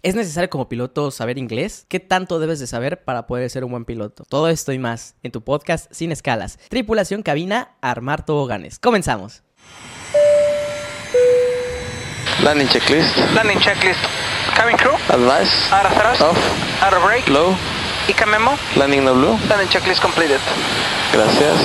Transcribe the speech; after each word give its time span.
¿Es 0.00 0.14
necesario 0.14 0.48
como 0.48 0.68
piloto 0.68 1.10
saber 1.10 1.38
inglés? 1.38 1.84
¿Qué 1.88 1.98
tanto 1.98 2.38
debes 2.38 2.60
de 2.60 2.68
saber 2.68 3.02
para 3.02 3.26
poder 3.26 3.50
ser 3.50 3.64
un 3.64 3.72
buen 3.72 3.84
piloto? 3.84 4.22
Todo 4.28 4.48
esto 4.48 4.72
y 4.72 4.78
más 4.78 5.16
en 5.24 5.32
tu 5.32 5.42
podcast 5.42 5.92
Sin 5.92 6.12
Escalas. 6.12 6.60
Tripulación 6.68 7.24
cabina, 7.24 7.72
armar 7.80 8.24
toboganes. 8.24 8.78
Comenzamos. 8.78 9.42
Landing 12.44 12.68
checklist. 12.68 13.16
Landing 13.34 13.58
checklist. 13.58 13.98
Cabin 14.54 14.76
crew. 14.76 14.94
Advice. 15.08 15.50
Out 15.72 15.86
of 15.86 15.92
thrust. 16.00 16.20
Off. 16.20 16.38
Out 16.80 16.94
of 16.94 17.02
brake. 17.02 17.26
Low. 17.28 17.56
ICA 18.08 18.26
memo. 18.26 18.52
Landing 18.76 19.04
no 19.04 19.14
blue. 19.14 19.36
Landing 19.48 19.68
checklist 19.68 20.00
completed. 20.00 20.38
Gracias. 21.12 21.58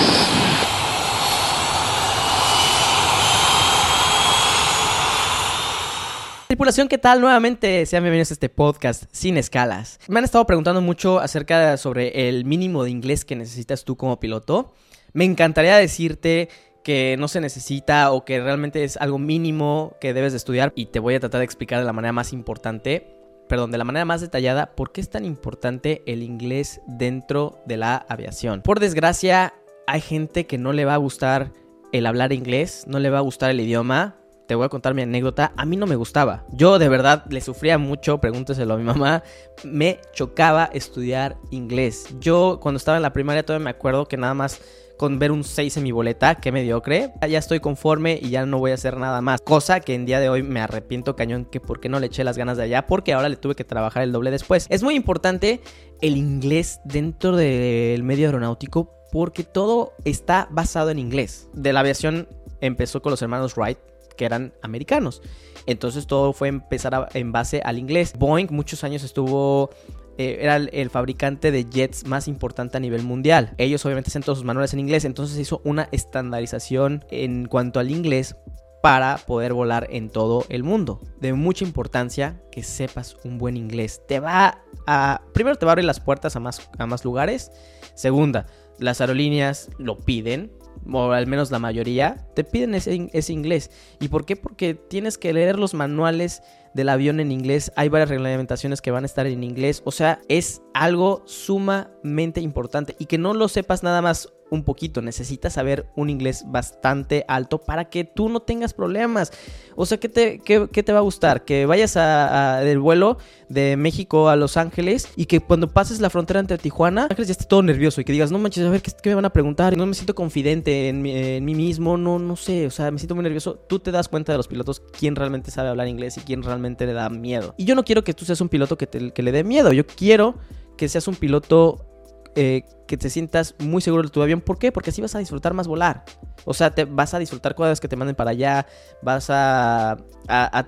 Tripulación, 6.53 6.87
¿qué 6.87 6.99
tal? 6.99 7.19
Nuevamente 7.19 7.83
sean 7.87 8.03
bienvenidos 8.03 8.29
a 8.29 8.35
este 8.35 8.47
podcast 8.47 9.05
sin 9.11 9.37
escalas. 9.37 9.97
Me 10.07 10.19
han 10.19 10.23
estado 10.23 10.45
preguntando 10.45 10.81
mucho 10.81 11.19
acerca 11.19 11.75
sobre 11.77 12.29
el 12.29 12.45
mínimo 12.45 12.83
de 12.83 12.91
inglés 12.91 13.25
que 13.25 13.35
necesitas 13.35 13.83
tú 13.85 13.97
como 13.97 14.19
piloto. 14.19 14.71
Me 15.13 15.25
encantaría 15.25 15.75
decirte 15.77 16.49
que 16.83 17.15
no 17.17 17.27
se 17.27 17.41
necesita 17.41 18.11
o 18.11 18.23
que 18.23 18.39
realmente 18.39 18.83
es 18.83 18.97
algo 18.97 19.17
mínimo 19.17 19.95
que 19.99 20.13
debes 20.13 20.33
de 20.33 20.37
estudiar 20.37 20.73
y 20.75 20.85
te 20.85 20.99
voy 20.99 21.15
a 21.15 21.19
tratar 21.19 21.39
de 21.39 21.45
explicar 21.45 21.79
de 21.79 21.85
la 21.85 21.93
manera 21.93 22.13
más 22.13 22.33
importante, 22.33 23.07
perdón, 23.49 23.71
de 23.71 23.79
la 23.79 23.83
manera 23.83 24.05
más 24.05 24.21
detallada 24.21 24.75
por 24.75 24.91
qué 24.91 25.01
es 25.01 25.09
tan 25.09 25.25
importante 25.25 26.03
el 26.05 26.21
inglés 26.21 26.81
dentro 26.85 27.63
de 27.65 27.77
la 27.77 28.05
aviación. 28.07 28.61
Por 28.61 28.79
desgracia, 28.79 29.55
hay 29.87 30.01
gente 30.01 30.45
que 30.45 30.59
no 30.59 30.71
le 30.71 30.85
va 30.85 30.93
a 30.93 30.97
gustar 30.97 31.51
el 31.91 32.05
hablar 32.05 32.31
inglés, 32.31 32.83
no 32.85 32.99
le 32.99 33.09
va 33.09 33.17
a 33.17 33.21
gustar 33.21 33.49
el 33.49 33.59
idioma, 33.59 34.17
te 34.47 34.55
voy 34.55 34.65
a 34.65 34.69
contar 34.69 34.93
mi 34.93 35.01
anécdota. 35.01 35.53
A 35.57 35.65
mí 35.65 35.77
no 35.77 35.85
me 35.85 35.95
gustaba. 35.95 36.45
Yo 36.51 36.79
de 36.79 36.89
verdad 36.89 37.25
le 37.29 37.41
sufría 37.41 37.77
mucho, 37.77 38.19
pregúnteselo 38.19 38.73
a 38.73 38.77
mi 38.77 38.83
mamá. 38.83 39.23
Me 39.63 39.99
chocaba 40.13 40.69
estudiar 40.73 41.37
inglés. 41.51 42.07
Yo 42.19 42.59
cuando 42.61 42.77
estaba 42.77 42.97
en 42.97 43.03
la 43.03 43.13
primaria 43.13 43.45
todavía 43.45 43.65
me 43.65 43.71
acuerdo 43.71 44.07
que 44.07 44.17
nada 44.17 44.33
más 44.33 44.61
con 44.97 45.19
ver 45.19 45.31
un 45.31 45.43
6 45.43 45.77
en 45.77 45.83
mi 45.83 45.91
boleta, 45.91 46.35
qué 46.35 46.51
mediocre, 46.51 47.13
ya 47.27 47.39
estoy 47.39 47.59
conforme 47.59 48.19
y 48.21 48.29
ya 48.29 48.45
no 48.45 48.59
voy 48.59 48.71
a 48.71 48.75
hacer 48.75 48.97
nada 48.97 49.21
más. 49.21 49.41
Cosa 49.41 49.79
que 49.79 49.95
en 49.95 50.05
día 50.05 50.19
de 50.19 50.29
hoy 50.29 50.43
me 50.43 50.61
arrepiento 50.61 51.15
cañón 51.15 51.45
que 51.45 51.59
por 51.59 51.79
qué 51.79 51.89
no 51.89 51.99
le 51.99 52.07
eché 52.07 52.23
las 52.23 52.37
ganas 52.37 52.57
de 52.57 52.63
allá, 52.63 52.85
porque 52.85 53.13
ahora 53.13 53.27
le 53.27 53.35
tuve 53.35 53.55
que 53.55 53.63
trabajar 53.63 54.03
el 54.03 54.11
doble 54.11 54.31
después. 54.31 54.67
Es 54.69 54.83
muy 54.83 54.95
importante 54.95 55.61
el 56.01 56.15
inglés 56.15 56.79
dentro 56.85 57.35
del 57.35 58.03
medio 58.03 58.27
aeronáutico 58.27 58.91
porque 59.11 59.43
todo 59.43 59.93
está 60.05 60.47
basado 60.51 60.89
en 60.89 60.99
inglés. 60.99 61.49
De 61.53 61.73
la 61.73 61.81
aviación 61.81 62.27
empezó 62.61 63.01
con 63.01 63.11
los 63.11 63.21
hermanos 63.21 63.57
Wright, 63.57 63.77
que 64.17 64.25
eran 64.25 64.53
americanos. 64.61 65.21
Entonces 65.65 66.07
todo 66.07 66.33
fue 66.33 66.47
empezar 66.47 67.09
en 67.13 67.31
base 67.31 67.61
al 67.63 67.77
inglés. 67.77 68.13
Boeing 68.17 68.47
muchos 68.51 68.83
años 68.83 69.03
estuvo 69.03 69.69
eh, 70.17 70.39
era 70.41 70.57
el, 70.57 70.89
fabricante 70.91 71.51
de 71.51 71.65
jets 71.65 72.05
más 72.05 72.27
importante 72.27 72.77
a 72.77 72.79
nivel 72.79 73.03
mundial. 73.03 73.53
Ellos 73.57 73.83
obviamente 73.85 74.09
hacen 74.09 74.21
todos 74.21 74.37
sus 74.39 74.45
manuales 74.45 74.73
en 74.73 74.79
inglés, 74.79 75.05
entonces 75.05 75.35
se 75.35 75.41
hizo 75.41 75.61
una 75.63 75.89
estandarización 75.91 77.03
en 77.09 77.47
cuanto 77.47 77.79
al 77.79 77.89
inglés 77.89 78.35
para 78.83 79.17
poder 79.17 79.53
volar 79.53 79.87
en 79.89 80.09
todo 80.09 80.45
el 80.49 80.63
mundo. 80.63 81.01
De 81.19 81.33
mucha 81.33 81.63
importancia 81.63 82.41
que 82.51 82.63
sepas 82.63 83.17
un 83.23 83.37
buen 83.37 83.57
inglés. 83.57 84.01
Te 84.07 84.19
va 84.19 84.61
a... 84.85 85.21
Primero 85.33 85.55
te 85.55 85.65
va 85.65 85.71
a 85.71 85.73
abrir 85.73 85.85
las 85.85 85.99
puertas 85.99 86.35
a 86.35 86.39
más, 86.39 86.69
a 86.77 86.85
más 86.85 87.05
lugares. 87.05 87.51
Segunda, 87.95 88.45
las 88.79 89.01
aerolíneas 89.01 89.69
lo 89.77 89.97
piden 89.97 90.51
o 90.91 91.11
al 91.11 91.27
menos 91.27 91.51
la 91.51 91.59
mayoría, 91.59 92.25
te 92.35 92.43
piden 92.43 92.75
ese, 92.75 93.09
ese, 93.13 93.33
inglés. 93.33 93.71
¿Y 93.99 94.07
por 94.07 94.25
qué? 94.25 94.35
Porque 94.35 94.73
tienes 94.73 95.17
que 95.17 95.33
leer 95.33 95.57
los 95.57 95.73
manuales 95.73 96.41
del 96.73 96.89
avión 96.89 97.19
en 97.19 97.31
inglés, 97.31 97.71
hay 97.75 97.89
varias 97.89 98.09
reglamentaciones 98.09 98.81
que 98.81 98.91
van 98.91 99.03
a 99.03 99.05
estar 99.05 99.27
en 99.27 99.43
inglés, 99.43 99.83
o 99.85 99.91
sea, 99.91 100.19
es 100.27 100.61
algo 100.73 101.21
sumamente 101.25 102.41
importante 102.41 102.95
y 102.97 103.05
que 103.05 103.19
no 103.19 103.33
lo 103.35 103.47
sepas 103.47 103.83
nada 103.83 104.01
más 104.01 104.32
un 104.49 104.63
poquito, 104.63 105.01
necesitas 105.01 105.53
saber 105.53 105.87
un 105.95 106.09
inglés 106.09 106.45
bastante 106.47 107.25
alto 107.27 107.59
para 107.59 107.89
que 107.89 108.03
tú 108.03 108.29
no 108.29 108.41
tengas 108.41 108.73
problemas. 108.73 109.31
O 109.75 109.85
sea, 109.85 109.99
¿qué 109.99 110.09
te, 110.09 110.39
te 110.39 110.93
va 110.93 110.99
a 110.99 111.01
gustar? 111.01 111.43
Que 111.43 111.65
vayas 111.65 111.97
a, 111.97 112.59
del 112.59 112.79
vuelo 112.79 113.17
de 113.49 113.77
México 113.77 114.29
a 114.29 114.35
Los 114.35 114.57
Ángeles 114.57 115.07
y 115.15 115.25
que 115.25 115.39
cuando 115.39 115.71
pases 115.71 115.99
la 115.99 116.09
frontera 116.09 116.39
entre 116.39 116.57
Tijuana, 116.57 117.07
Ángeles 117.09 117.27
ya 117.27 117.31
esté 117.33 117.45
todo 117.45 117.63
nervioso 117.63 118.01
y 118.01 118.03
que 118.03 118.13
digas, 118.13 118.31
no 118.31 118.39
manches, 118.39 118.65
a 118.65 118.69
ver, 118.69 118.81
¿qué, 118.81 119.09
me 119.09 119.15
van 119.15 119.25
a 119.25 119.33
preguntar? 119.33 119.75
No 119.75 119.85
me 119.85 119.93
siento 119.93 120.15
confidente 120.15 120.89
en 120.89 121.01
mí, 121.01 121.55
mismo, 121.55 121.97
no, 121.97 122.19
no 122.19 122.35
sé, 122.35 122.67
o 122.67 122.71
sea, 122.71 122.91
me 122.91 122.99
siento 122.99 123.15
muy 123.15 123.23
nervioso. 123.23 123.55
Tú 123.67 123.79
te 123.79 123.91
das 123.91 124.07
cuenta 124.07 124.31
de 124.31 124.37
los 124.37 124.47
pilotos 124.47 124.81
quién 124.97 125.15
realmente 125.15 125.51
sabe 125.51 125.69
hablar 125.69 125.87
inglés 125.87 126.17
y 126.17 126.21
quién 126.21 126.43
realmente 126.43 126.85
le 126.85 126.93
da 126.93 127.09
miedo. 127.09 127.55
Y 127.57 127.65
yo 127.65 127.75
no 127.75 127.83
quiero 127.83 128.03
que 128.03 128.13
tú 128.13 128.25
seas 128.25 128.41
un 128.41 128.49
piloto 128.49 128.77
que, 128.77 128.87
que 128.87 129.23
le 129.23 129.31
dé 129.31 129.43
miedo, 129.43 129.71
yo 129.71 129.85
quiero 129.85 130.35
que 130.77 130.89
seas 130.89 131.07
un 131.07 131.15
piloto 131.15 131.92
eh, 132.35 132.63
que 132.87 132.97
te 132.97 133.09
sientas 133.09 133.55
muy 133.59 133.81
seguro 133.81 134.03
de 134.03 134.09
tu 134.09 134.21
avión. 134.21 134.41
¿Por 134.41 134.57
qué? 134.57 134.71
Porque 134.71 134.89
así 134.89 135.01
vas 135.01 135.15
a 135.15 135.19
disfrutar 135.19 135.53
más 135.53 135.67
volar. 135.67 136.03
O 136.45 136.53
sea, 136.53 136.71
te 136.71 136.85
vas 136.85 137.13
a 137.13 137.19
disfrutar 137.19 137.55
cada 137.55 137.69
vez 137.69 137.79
que 137.79 137.87
te 137.87 137.95
manden 137.95 138.15
para 138.15 138.31
allá. 138.31 138.65
Vas 139.01 139.27
a, 139.29 139.97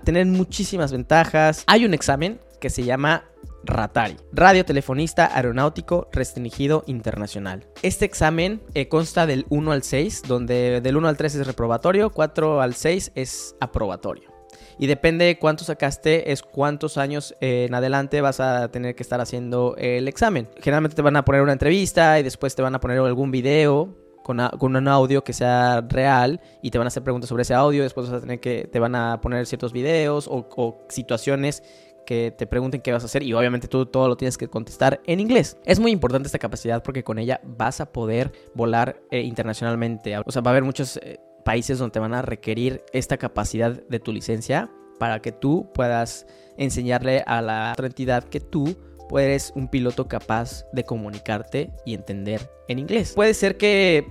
tener 0.03 0.25
muchísimas 0.25 0.91
ventajas. 0.91 1.63
Hay 1.67 1.85
un 1.85 1.93
examen 1.93 2.39
que 2.59 2.69
se 2.69 2.83
llama 2.83 3.25
RATARI, 3.63 4.17
Radio 4.31 4.65
Telefonista 4.65 5.35
Aeronáutico 5.35 6.07
Restringido 6.11 6.83
Internacional. 6.87 7.67
Este 7.81 8.05
examen 8.05 8.61
eh, 8.73 8.87
consta 8.87 9.25
del 9.25 9.45
1 9.49 9.71
al 9.71 9.83
6, 9.83 10.23
donde 10.27 10.81
del 10.81 10.97
1 10.97 11.07
al 11.07 11.17
3 11.17 11.35
es 11.35 11.47
reprobatorio, 11.47 12.11
4 12.11 12.61
al 12.61 12.75
6 12.75 13.11
es 13.15 13.55
aprobatorio. 13.59 14.34
Y 14.77 14.87
depende 14.87 15.25
de 15.25 15.39
cuánto 15.39 15.63
sacaste, 15.63 16.31
es 16.31 16.41
cuántos 16.41 16.97
años 16.97 17.35
en 17.39 17.73
adelante 17.73 18.21
vas 18.21 18.39
a 18.39 18.69
tener 18.69 18.95
que 18.95 19.03
estar 19.03 19.21
haciendo 19.21 19.75
el 19.77 20.07
examen. 20.07 20.49
Generalmente 20.61 20.95
te 20.95 21.01
van 21.01 21.15
a 21.15 21.25
poner 21.25 21.41
una 21.41 21.53
entrevista 21.53 22.19
y 22.19 22.23
después 22.23 22.55
te 22.55 22.61
van 22.61 22.75
a 22.75 22.79
poner 22.79 22.99
algún 22.99 23.31
video 23.31 24.05
con, 24.25 24.75
un 24.75 24.87
audio 24.87 25.23
que 25.23 25.33
sea 25.33 25.81
real 25.87 26.41
y 26.63 26.71
te 26.71 26.79
van 26.79 26.87
a 26.87 26.89
hacer 26.89 27.03
preguntas 27.03 27.29
sobre 27.29 27.43
ese 27.43 27.53
audio. 27.53 27.83
Después 27.83 28.09
vas 28.09 28.17
a 28.17 28.21
tener 28.21 28.39
que, 28.39 28.67
te 28.71 28.79
van 28.79 28.95
a 28.95 29.21
poner 29.21 29.45
ciertos 29.45 29.71
videos 29.71 30.27
o, 30.29 30.79
situaciones 30.89 31.61
que 32.07 32.33
te 32.35 32.45
pregunten 32.47 32.81
qué 32.81 32.91
vas 32.91 33.03
a 33.03 33.05
hacer 33.07 33.23
y 33.23 33.33
obviamente 33.33 33.67
tú 33.67 33.85
todo 33.85 34.07
lo 34.07 34.15
tienes 34.15 34.37
que 34.37 34.47
contestar 34.47 35.01
en 35.05 35.19
inglés. 35.19 35.57
Es 35.65 35.79
muy 35.79 35.91
importante 35.91 36.27
esta 36.27 36.39
capacidad 36.39 36.83
porque 36.83 37.03
con 37.03 37.19
ella 37.19 37.39
vas 37.43 37.81
a 37.81 37.91
poder 37.91 38.31
volar 38.53 38.99
eh, 39.11 39.21
internacionalmente. 39.21 40.17
O 40.17 40.31
sea, 40.31 40.41
va 40.41 40.51
a 40.51 40.53
haber 40.53 40.63
muchos 40.63 40.97
eh, 40.97 41.19
países 41.45 41.79
donde 41.79 42.01
van 42.01 42.13
a 42.13 42.21
requerir 42.21 42.83
esta 42.91 43.15
capacidad 43.17 43.71
de 43.71 43.99
tu 43.99 44.11
licencia 44.11 44.69
para 44.99 45.21
que 45.21 45.31
tú 45.31 45.69
puedas 45.73 46.25
enseñarle 46.57 47.23
a 47.25 47.41
la 47.41 47.71
otra 47.71 47.87
entidad 47.87 48.23
que 48.23 48.39
tú 48.39 48.75
eres 49.17 49.53
un 49.55 49.67
piloto 49.69 50.07
capaz 50.07 50.65
de 50.73 50.83
comunicarte 50.83 51.71
y 51.85 51.93
entender 51.93 52.49
en 52.67 52.79
inglés. 52.79 53.13
Puede 53.13 53.35
ser 53.35 53.57
que 53.57 54.07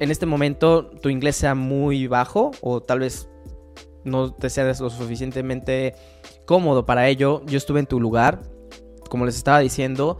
en 0.00 0.10
este 0.10 0.26
momento 0.26 0.90
tu 0.90 1.08
inglés 1.08 1.36
sea 1.36 1.54
muy 1.54 2.08
bajo 2.08 2.50
o 2.60 2.82
tal 2.82 3.00
vez 3.00 3.28
no 4.04 4.32
te 4.34 4.50
sea 4.50 4.64
lo 4.64 4.90
suficientemente 4.90 5.94
cómodo 6.44 6.84
para 6.84 7.08
ello. 7.08 7.42
Yo 7.46 7.56
estuve 7.56 7.78
en 7.80 7.86
tu 7.86 8.00
lugar, 8.00 8.42
como 9.08 9.24
les 9.24 9.36
estaba 9.36 9.60
diciendo, 9.60 10.18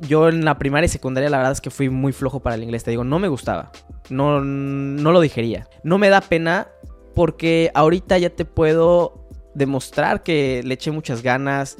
yo 0.00 0.28
en 0.28 0.44
la 0.44 0.58
primaria 0.58 0.86
y 0.86 0.88
secundaria 0.88 1.28
la 1.28 1.36
verdad 1.36 1.52
es 1.52 1.60
que 1.60 1.70
fui 1.70 1.90
muy 1.90 2.12
flojo 2.12 2.40
para 2.40 2.56
el 2.56 2.62
inglés. 2.62 2.84
Te 2.84 2.90
digo, 2.90 3.04
no 3.04 3.18
me 3.18 3.28
gustaba. 3.28 3.72
No, 4.08 4.40
no 4.40 5.12
lo 5.12 5.20
digería. 5.20 5.68
No 5.82 5.98
me 5.98 6.08
da 6.08 6.20
pena 6.20 6.68
porque 7.14 7.70
ahorita 7.74 8.18
ya 8.18 8.30
te 8.30 8.44
puedo 8.44 9.28
demostrar 9.54 10.22
que 10.22 10.62
le 10.64 10.74
eché 10.74 10.90
muchas 10.90 11.22
ganas. 11.22 11.76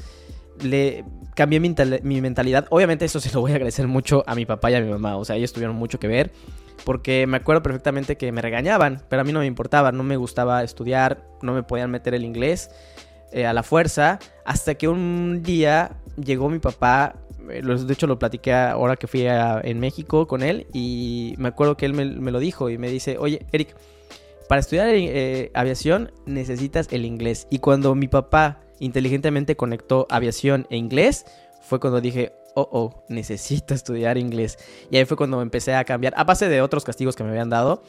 Le 0.63 1.05
cambié 1.35 1.59
mi, 1.59 1.75
mi 2.03 2.21
mentalidad. 2.21 2.67
Obviamente 2.71 3.07
eso 3.07 3.21
se 3.21 3.33
lo 3.33 3.41
voy 3.41 3.53
a 3.53 3.55
agradecer 3.55 3.87
mucho 3.89 4.25
a 4.27 4.35
mi 4.35 4.45
papá 4.45 4.71
y 4.71 4.75
a 4.75 4.81
mi 4.81 4.91
mamá. 4.91 5.17
O 5.17 5.25
sea, 5.25 5.37
ellos 5.37 5.53
tuvieron 5.53 5.77
mucho 5.77 5.99
que 5.99 6.09
ver. 6.09 6.31
Porque 6.85 7.27
me 7.27 7.39
acuerdo 7.39 7.63
perfectamente 7.63 8.17
que 8.17 8.33
me 8.33 8.43
regañaban, 8.43 9.03
pero 9.09 9.23
a 9.23 9.25
mí 9.25 9.33
no 9.33 9.41
me 9.41 9.47
importaba, 9.47 9.93
no 9.93 10.03
me 10.03 10.17
gustaba 10.17 10.63
estudiar, 10.63 11.23
no 11.43 11.53
me 11.53 11.63
podían 11.63 11.91
meter 11.91 12.15
el 12.15 12.25
inglés 12.25 12.71
eh, 13.33 13.45
a 13.47 13.53
la 13.53 13.63
fuerza, 13.63 14.19
hasta 14.47 14.75
que 14.75 14.89
un 14.89 15.43
día 15.43 15.93
llegó 16.16 16.49
mi 16.49 16.59
papá 16.59 17.16
de 17.51 17.93
hecho 17.93 18.07
lo 18.07 18.19
platiqué 18.19 18.53
ahora 18.53 18.97
que 18.97 19.07
fui 19.07 19.25
en 19.27 19.81
México 19.81 20.27
con 20.27 20.43
él 20.43 20.67
y 20.73 21.35
me 21.39 21.49
acuerdo 21.49 21.77
que 21.77 21.87
él 21.87 21.95
me, 21.95 22.31
lo 22.31 22.39
dijo 22.39 22.71
y 22.71 22.79
me 22.79 22.89
dice, 22.91 23.19
oye, 23.19 23.45
Eric, 23.53 23.77
para 24.49 24.61
estudiar 24.61 24.89
eh, 24.89 25.51
aviación 25.55 26.13
necesitas 26.27 26.89
el 26.91 27.05
inglés. 27.05 27.47
Y 27.51 27.59
cuando 27.59 27.95
mi 27.95 28.09
papá 28.09 28.61
inteligentemente 28.79 29.57
conectó 29.57 30.07
aviación 30.11 30.67
e 30.71 30.77
inglés, 30.77 31.27
fue 31.61 31.79
cuando 31.79 32.01
dije, 32.01 32.33
oh, 32.55 32.69
oh, 32.73 33.05
necesito 33.09 33.75
estudiar 33.75 34.19
inglés. 34.19 34.59
Y 34.91 34.97
ahí 34.97 35.05
fue 35.05 35.17
cuando 35.17 35.43
empecé 35.43 35.75
a 35.75 35.85
cambiar, 35.85 36.15
a 36.17 36.25
base 36.25 36.49
de 36.49 36.63
otros 36.63 36.85
castigos 36.85 37.15
que 37.15 37.23
me 37.23 37.31
habían 37.31 37.51
dado, 37.51 37.83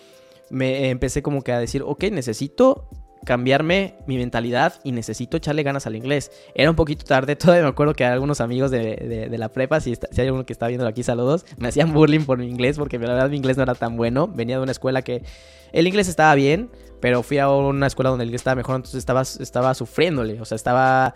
me 0.50 0.90
empecé 0.90 1.22
como 1.22 1.44
que 1.44 1.52
a 1.52 1.60
decir, 1.60 1.81
ok, 1.84 2.04
necesito 2.12 2.90
cambiarme 3.25 3.95
mi 4.06 4.18
mentalidad 4.18 4.73
y 4.83 4.91
necesito 4.91 5.38
echarle 5.38 5.63
ganas 5.63 5.88
al 5.88 5.95
inglés. 5.95 6.31
Era 6.56 6.69
un 6.69 6.75
poquito 6.75 7.06
tarde, 7.06 7.35
todavía 7.38 7.63
me 7.63 7.69
acuerdo 7.69 7.94
que 7.94 8.06
algunos 8.06 8.41
amigos 8.41 8.71
de, 8.71 9.27
la 9.38 9.50
prepa, 9.50 9.79
si, 9.79 9.95
si, 9.95 10.21
hay 10.21 10.27
alguno 10.27 10.45
que 10.45 10.53
está 10.53 10.68
viendo 10.68 10.88
aquí, 10.88 11.03
saludos, 11.03 11.45
me 11.57 11.68
hacían 11.68 11.94
bullying 11.94 12.25
por 12.25 12.38
mi 12.38 12.47
inglés 12.47 12.77
porque 12.77 12.97
la 12.97 13.13
verdad 13.13 13.29
mi 13.29 13.38
inglés 13.38 13.57
no 13.57 13.63
era 13.63 13.75
tan 13.75 13.97
bueno. 13.97 14.27
Venía 14.27 14.57
de 14.57 14.63
una 14.63 14.71
escuela 14.71 15.01
que 15.01 15.23
el 15.71 15.88
inglés 15.88 16.07
estaba 16.07 16.35
bien, 16.35 16.69
pero 17.00 17.23
fui 17.23 17.38
a 17.38 17.50
una 17.50 17.88
escuela 17.88 18.09
donde 18.09 18.23
el 18.23 18.29
inglés 18.29 18.41
estaba 18.41 18.56
mejor, 18.56 18.75
entonces 18.77 19.00
estaba, 19.00 19.21
estaba 19.21 19.74
sufriéndole, 19.74 20.41
o 20.41 20.45
sea, 20.45 20.56
estaba 20.56 21.15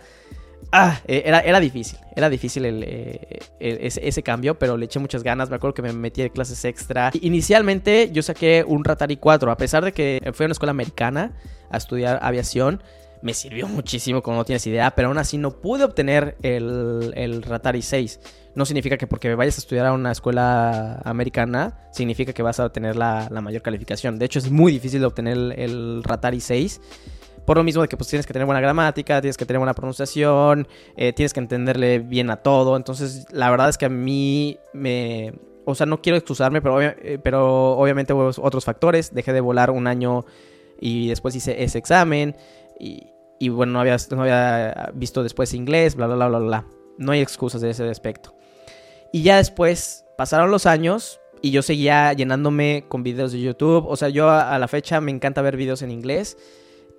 Ah, 0.72 1.00
eh, 1.08 1.24
era, 1.26 1.40
era 1.40 1.60
difícil, 1.60 1.98
era 2.16 2.30
difícil 2.30 2.66
eh, 2.66 3.40
ese, 3.60 4.24
cambio, 4.24 4.60
pero 4.60 4.78
le 4.78 4.86
eché 4.86 5.00
muchas 5.00 5.24
ganas. 5.24 5.50
Me 5.50 5.56
acuerdo 5.56 5.74
que 5.74 5.82
me 5.82 5.94
metí 5.94 6.22
de 6.22 6.32
clases 6.32 6.66
extra. 6.66 7.12
Inicialmente 7.22 8.10
yo 8.12 8.22
saqué 8.22 8.66
un 8.68 8.84
Ratari 8.84 9.18
4, 9.18 9.52
a 9.52 9.58
pesar 9.58 9.86
de 9.86 9.94
que 9.94 10.22
fui 10.34 10.44
a 10.44 10.48
una 10.48 10.54
escuela 10.54 10.72
americana 10.72 11.34
a 11.70 11.78
estudiar 11.78 12.20
aviación. 12.22 12.82
Me 13.22 13.34
sirvió 13.34 13.68
muchísimo, 13.68 14.22
como 14.22 14.38
no 14.38 14.46
tienes 14.46 14.68
idea, 14.68 14.92
pero 14.92 15.08
aún 15.08 15.18
así 15.18 15.38
no 15.38 15.62
pude 15.62 15.84
obtener 15.84 16.36
el, 16.44 17.14
el 17.16 17.42
Ratari 17.42 17.82
6. 17.82 18.20
No 18.54 18.66
significa 18.66 18.98
que 18.98 19.08
porque 19.08 19.34
vayas 19.34 19.58
a 19.58 19.62
estudiar 19.62 19.86
a 19.86 19.94
una 19.94 20.12
escuela 20.12 21.02
americana, 21.04 21.88
significa 21.92 22.34
que 22.34 22.44
vas 22.44 22.60
a 22.60 22.66
obtener 22.66 22.96
la, 22.96 23.28
la 23.32 23.42
mayor 23.42 23.62
calificación. 23.62 24.20
De 24.20 24.26
hecho, 24.26 24.40
es 24.40 24.52
muy 24.52 24.72
difícil 24.72 25.00
de 25.00 25.08
obtener 25.08 25.34
el, 25.34 25.54
el 25.58 26.04
Ratari 26.04 26.40
6. 26.40 26.82
Por 27.46 27.58
lo 27.58 27.64
mismo 27.64 27.82
de 27.82 27.88
que 27.88 27.96
pues 27.96 28.10
tienes 28.10 28.26
que 28.26 28.34
tener 28.34 28.46
buena 28.46 28.60
gramática, 28.62 29.22
tienes 29.22 29.38
que 29.38 29.46
tener 29.46 29.60
buena 29.60 29.74
pronunciación, 29.74 30.68
eh, 30.98 31.14
tienes 31.14 31.34
que 31.34 31.40
entenderle 31.40 32.00
bien 32.00 32.30
a 32.32 32.38
todo. 32.38 32.76
Entonces, 32.76 33.28
la 33.32 33.50
verdad 33.52 33.70
es 33.70 33.78
que 33.78 33.86
a 33.86 33.90
mí 33.90 34.58
me... 34.74 35.34
O 35.66 35.74
sea, 35.74 35.86
no 35.86 36.02
quiero 36.02 36.18
excusarme, 36.18 36.62
pero, 36.62 36.82
eh, 36.82 37.20
pero 37.24 37.72
obviamente 37.78 38.14
hubo 38.14 38.30
otros 38.42 38.66
factores. 38.66 39.14
Dejé 39.14 39.34
de 39.34 39.42
volar 39.42 39.72
un 39.72 39.88
año 39.88 40.26
y 40.80 41.08
después 41.08 41.36
hice 41.36 41.64
ese 41.64 41.78
examen. 41.78 42.36
Y, 42.80 43.08
y 43.40 43.50
bueno, 43.50 43.74
no 43.74 43.80
había, 43.80 43.98
no 44.12 44.22
había 44.22 44.92
visto 44.94 45.24
después 45.24 45.54
inglés, 45.54 45.96
bla, 45.96 46.08
bla, 46.08 46.16
bla, 46.16 46.28
bla, 46.28 46.40
bla. 46.40 46.66
No 46.98 47.12
hay 47.12 47.22
excusas 47.22 47.62
de 47.62 47.72
ese 47.72 47.88
aspecto. 47.90 48.36
Y 49.12 49.24
ya 49.24 49.38
después 49.38 50.06
pasaron 50.18 50.52
los 50.52 50.66
años 50.66 51.20
y 51.42 51.52
yo 51.52 51.62
seguía 51.62 52.14
llenándome 52.14 52.86
con 52.88 53.04
videos 53.04 53.32
de 53.32 53.42
YouTube. 53.42 53.86
O 53.88 53.96
sea, 53.96 54.10
yo 54.10 54.30
a 54.30 54.58
la 54.60 54.68
fecha 54.68 55.02
me 55.02 55.12
encanta 55.12 55.42
ver 55.42 55.58
videos 55.58 55.82
en 55.82 55.92
inglés. 55.92 56.38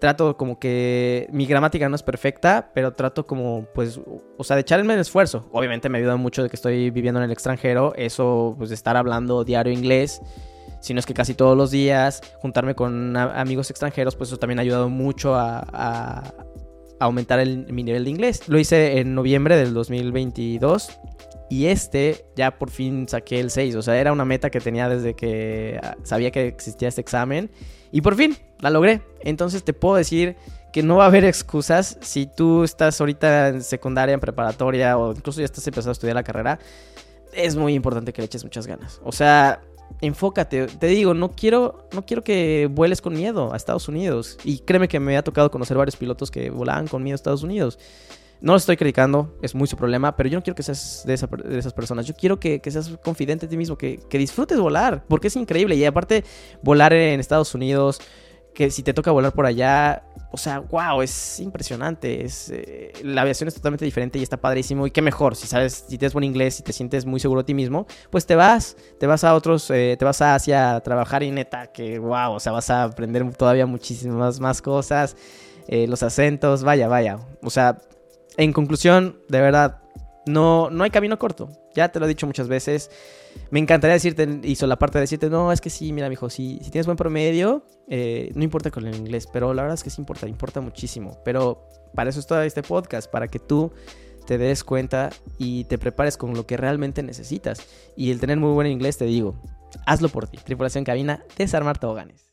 Trato 0.00 0.36
como 0.36 0.58
que 0.58 1.26
mi 1.32 1.46
gramática 1.46 1.88
no 1.88 1.96
es 1.96 2.02
perfecta, 2.02 2.70
pero 2.74 2.92
trato 2.92 3.26
como, 3.26 3.66
pues, 3.74 3.98
o 4.36 4.44
sea, 4.44 4.56
de 4.56 4.60
echarme 4.60 4.92
el 4.94 5.00
esfuerzo. 5.00 5.48
Obviamente 5.52 5.88
me 5.88 5.98
ayuda 5.98 6.16
mucho 6.16 6.42
de 6.42 6.50
que 6.50 6.56
estoy 6.56 6.90
viviendo 6.90 7.18
en 7.18 7.24
el 7.24 7.30
extranjero. 7.32 7.94
Eso, 7.96 8.54
pues, 8.58 8.68
de 8.68 8.74
estar 8.74 8.96
hablando 8.98 9.42
diario 9.44 9.72
inglés, 9.72 10.20
si 10.80 10.92
no 10.92 11.00
es 11.00 11.06
que 11.06 11.14
casi 11.14 11.32
todos 11.34 11.56
los 11.56 11.70
días, 11.70 12.20
juntarme 12.40 12.74
con 12.74 13.16
amigos 13.16 13.70
extranjeros, 13.70 14.14
pues 14.16 14.28
eso 14.28 14.36
también 14.38 14.58
ha 14.58 14.62
ayudado 14.62 14.90
mucho 14.90 15.34
a, 15.34 15.60
a- 15.72 16.34
a 17.00 17.04
aumentar 17.04 17.40
el- 17.40 17.72
mi 17.72 17.82
nivel 17.82 18.04
de 18.04 18.10
inglés. 18.10 18.48
Lo 18.48 18.58
hice 18.58 18.98
en 19.00 19.14
noviembre 19.14 19.56
del 19.56 19.72
2022 19.74 20.90
y 21.48 21.66
este 21.66 22.26
ya 22.36 22.58
por 22.58 22.70
fin 22.70 23.08
saqué 23.08 23.40
el 23.40 23.50
6. 23.50 23.76
O 23.76 23.82
sea, 23.82 23.98
era 23.98 24.12
una 24.12 24.24
meta 24.26 24.50
que 24.50 24.60
tenía 24.60 24.88
desde 24.88 25.14
que 25.14 25.80
ah, 25.82 25.96
sabía 26.04 26.30
que 26.30 26.46
existía 26.46 26.88
este 26.88 27.00
examen. 27.00 27.50
Y 27.92 28.00
por 28.02 28.14
fin 28.14 28.36
la 28.60 28.70
logré. 28.70 29.02
Entonces 29.20 29.64
te 29.64 29.72
puedo 29.72 29.96
decir 29.96 30.36
que 30.72 30.82
no 30.82 30.96
va 30.96 31.04
a 31.04 31.06
haber 31.06 31.24
excusas 31.24 31.98
si 32.02 32.26
tú 32.26 32.64
estás 32.64 33.00
ahorita 33.00 33.48
en 33.48 33.62
secundaria, 33.62 34.12
en 34.12 34.20
preparatoria 34.20 34.98
o 34.98 35.12
incluso 35.12 35.40
ya 35.40 35.46
estás 35.46 35.66
empezando 35.66 35.90
a 35.90 35.92
estudiar 35.92 36.14
la 36.14 36.22
carrera. 36.22 36.58
Es 37.32 37.56
muy 37.56 37.74
importante 37.74 38.12
que 38.12 38.22
le 38.22 38.26
eches 38.26 38.44
muchas 38.44 38.66
ganas. 38.66 39.00
O 39.02 39.12
sea, 39.12 39.60
enfócate. 40.00 40.66
Te 40.66 40.86
digo, 40.86 41.14
no 41.14 41.32
quiero, 41.32 41.88
no 41.92 42.04
quiero 42.04 42.22
que 42.22 42.68
vueles 42.70 43.00
con 43.00 43.14
miedo 43.14 43.52
a 43.52 43.56
Estados 43.56 43.88
Unidos. 43.88 44.38
Y 44.44 44.58
créeme 44.60 44.88
que 44.88 45.00
me 45.00 45.16
ha 45.16 45.22
tocado 45.22 45.50
conocer 45.50 45.76
varios 45.76 45.96
pilotos 45.96 46.30
que 46.30 46.50
volaban 46.50 46.88
con 46.88 47.02
miedo 47.02 47.14
a 47.14 47.16
Estados 47.16 47.42
Unidos. 47.42 47.78
No 48.40 48.52
lo 48.52 48.58
estoy 48.58 48.76
criticando, 48.76 49.34
es 49.40 49.54
muy 49.54 49.66
su 49.66 49.78
problema, 49.78 50.14
pero 50.14 50.28
yo 50.28 50.38
no 50.38 50.42
quiero 50.42 50.54
que 50.54 50.62
seas 50.62 51.04
de, 51.06 51.14
esas 51.14 51.72
personas. 51.72 52.04
Yo 52.04 52.14
quiero 52.14 52.38
que, 52.38 52.60
que 52.60 52.70
seas 52.70 52.90
confidente 53.02 53.46
de 53.46 53.50
ti 53.50 53.56
mismo, 53.56 53.78
que, 53.78 53.98
que 54.10 54.18
disfrutes 54.18 54.58
volar, 54.58 55.04
porque 55.08 55.28
es 55.28 55.36
increíble. 55.36 55.74
Y 55.74 55.86
aparte, 55.86 56.22
volar 56.62 56.92
en 56.92 57.18
Estados 57.18 57.54
Unidos, 57.54 57.98
que 58.56 58.70
si 58.70 58.82
te 58.82 58.94
toca 58.94 59.10
volar 59.10 59.32
por 59.32 59.44
allá, 59.44 60.02
o 60.32 60.38
sea, 60.38 60.60
wow, 60.60 61.02
es 61.02 61.40
impresionante. 61.40 62.24
Es, 62.24 62.50
eh, 62.50 62.90
la 63.02 63.20
aviación 63.20 63.48
es 63.48 63.54
totalmente 63.54 63.84
diferente 63.84 64.18
y 64.18 64.22
está 64.22 64.38
padrísimo. 64.38 64.86
Y 64.86 64.90
qué 64.90 65.02
mejor, 65.02 65.36
si 65.36 65.46
sabes, 65.46 65.84
si 65.86 65.98
tienes 65.98 66.14
buen 66.14 66.24
inglés, 66.24 66.54
si 66.54 66.62
te 66.62 66.72
sientes 66.72 67.04
muy 67.04 67.20
seguro 67.20 67.42
de 67.42 67.44
ti 67.44 67.52
mismo, 67.52 67.86
pues 68.10 68.24
te 68.24 68.34
vas, 68.34 68.78
te 68.98 69.06
vas 69.06 69.24
a 69.24 69.34
otros, 69.34 69.70
eh, 69.70 69.96
te 69.98 70.04
vas 70.06 70.22
a 70.22 70.34
Asia 70.34 70.74
a 70.76 70.80
trabajar 70.80 71.22
y 71.22 71.30
neta, 71.30 71.66
que 71.66 71.98
wow, 71.98 72.32
o 72.32 72.40
sea, 72.40 72.52
vas 72.52 72.70
a 72.70 72.84
aprender 72.84 73.30
todavía 73.36 73.66
muchísimas 73.66 74.40
más 74.40 74.62
cosas. 74.62 75.16
eh, 75.68 75.86
los 75.86 76.02
acentos, 76.02 76.62
vaya, 76.64 76.88
vaya. 76.88 77.18
O 77.42 77.50
sea, 77.50 77.78
en 78.38 78.52
conclusión, 78.54 79.20
de 79.28 79.40
verdad, 79.40 79.82
no, 80.24 80.70
no 80.70 80.84
hay 80.84 80.90
camino 80.90 81.18
corto. 81.18 81.50
Ya 81.76 81.90
te 81.90 82.00
lo 82.00 82.06
he 82.06 82.08
dicho 82.08 82.26
muchas 82.26 82.48
veces. 82.48 82.90
Me 83.50 83.60
encantaría 83.60 83.94
decirte, 83.94 84.40
hizo 84.44 84.66
la 84.66 84.78
parte 84.78 84.98
de 84.98 85.02
decirte, 85.02 85.28
no, 85.28 85.52
es 85.52 85.60
que 85.60 85.70
sí, 85.70 85.92
mira, 85.92 86.08
mijo, 86.08 86.30
si, 86.30 86.58
si 86.62 86.70
tienes 86.70 86.86
buen 86.86 86.96
promedio, 86.96 87.64
eh, 87.88 88.32
no 88.34 88.42
importa 88.42 88.70
con 88.70 88.86
el 88.86 88.94
inglés, 88.96 89.28
pero 89.30 89.52
la 89.52 89.62
verdad 89.62 89.74
es 89.74 89.84
que 89.84 89.90
sí 89.90 90.00
importa, 90.00 90.26
importa 90.26 90.62
muchísimo. 90.62 91.20
Pero 91.24 91.68
para 91.94 92.10
eso 92.10 92.18
está 92.18 92.44
este 92.46 92.62
podcast, 92.62 93.10
para 93.10 93.28
que 93.28 93.38
tú 93.38 93.72
te 94.26 94.38
des 94.38 94.64
cuenta 94.64 95.10
y 95.38 95.64
te 95.64 95.78
prepares 95.78 96.16
con 96.16 96.34
lo 96.34 96.46
que 96.46 96.56
realmente 96.56 97.02
necesitas. 97.02 97.60
Y 97.94 98.10
el 98.10 98.20
tener 98.20 98.38
muy 98.38 98.52
buen 98.52 98.66
inglés, 98.66 98.96
te 98.96 99.04
digo, 99.04 99.36
hazlo 99.84 100.08
por 100.08 100.28
ti. 100.28 100.38
Tripulación 100.38 100.82
cabina, 100.82 101.24
desarmar 101.36 101.78
toboganes. 101.78 102.25